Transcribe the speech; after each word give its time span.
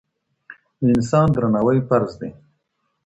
د 0.81 0.83
انسان 0.95 1.27
درناوی 1.35 1.79
فرض 1.89 2.11
دی. 2.19 2.29